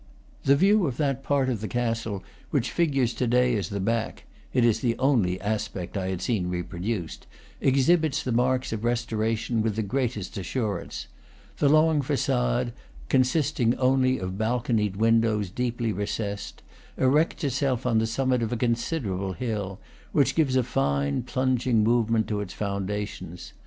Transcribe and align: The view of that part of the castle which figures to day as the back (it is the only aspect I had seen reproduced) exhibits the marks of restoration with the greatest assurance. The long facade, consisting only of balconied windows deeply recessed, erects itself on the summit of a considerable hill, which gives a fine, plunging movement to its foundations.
The 0.45 0.55
view 0.55 0.87
of 0.87 0.97
that 0.97 1.21
part 1.21 1.47
of 1.47 1.61
the 1.61 1.67
castle 1.67 2.23
which 2.49 2.71
figures 2.71 3.13
to 3.13 3.27
day 3.27 3.55
as 3.55 3.69
the 3.69 3.79
back 3.79 4.23
(it 4.51 4.65
is 4.65 4.79
the 4.79 4.97
only 4.97 5.39
aspect 5.39 5.95
I 5.95 6.09
had 6.09 6.23
seen 6.23 6.49
reproduced) 6.49 7.27
exhibits 7.61 8.23
the 8.23 8.31
marks 8.31 8.73
of 8.73 8.83
restoration 8.83 9.61
with 9.61 9.75
the 9.75 9.83
greatest 9.83 10.39
assurance. 10.39 11.05
The 11.59 11.69
long 11.69 12.01
facade, 12.01 12.73
consisting 13.09 13.75
only 13.77 14.17
of 14.17 14.39
balconied 14.39 14.95
windows 14.95 15.51
deeply 15.51 15.91
recessed, 15.91 16.63
erects 16.97 17.43
itself 17.43 17.85
on 17.85 17.99
the 17.99 18.07
summit 18.07 18.41
of 18.41 18.51
a 18.51 18.57
considerable 18.57 19.33
hill, 19.33 19.79
which 20.13 20.33
gives 20.33 20.55
a 20.55 20.63
fine, 20.63 21.21
plunging 21.21 21.83
movement 21.83 22.27
to 22.29 22.39
its 22.39 22.53
foundations. 22.55 23.53